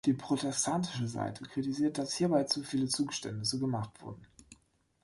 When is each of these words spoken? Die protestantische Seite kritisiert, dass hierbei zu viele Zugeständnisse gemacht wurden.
Die 0.05 0.13
protestantische 0.13 1.07
Seite 1.07 1.43
kritisiert, 1.45 1.99
dass 1.99 2.15
hierbei 2.15 2.45
zu 2.45 2.63
viele 2.63 2.87
Zugeständnisse 2.87 3.59
gemacht 3.59 3.91
wurden. 4.01 4.25